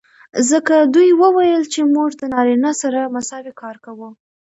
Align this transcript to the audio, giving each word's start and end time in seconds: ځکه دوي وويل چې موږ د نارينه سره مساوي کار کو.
ځکه 0.49 0.75
دوي 0.93 1.11
وويل 1.21 1.63
چې 1.73 1.81
موږ 1.95 2.09
د 2.17 2.21
نارينه 2.33 2.71
سره 2.81 3.11
مساوي 3.15 3.53
کار 3.61 3.75
کو. 3.83 4.07